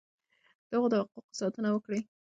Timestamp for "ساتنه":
1.39-1.69